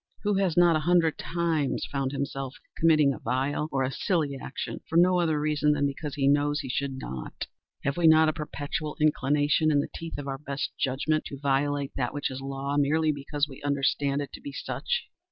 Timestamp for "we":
7.97-8.07, 13.47-13.61